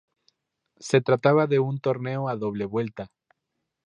Se 0.79 0.99
trataba 0.99 1.45
de 1.45 1.59
un 1.59 1.77
torneo 1.79 2.27
a 2.27 2.35
doble 2.35 2.65
vuelta. 2.65 3.11